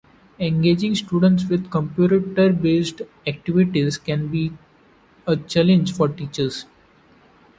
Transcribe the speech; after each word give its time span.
Engaging 0.39 0.95
students 0.95 1.45
with 1.45 1.69
computer-based 1.69 3.03
activities 3.27 3.99
can 3.99 4.29
be 4.29 4.51
a 5.27 5.37
challenge 5.37 5.93
for 5.93 6.07
teachers. 6.07 6.65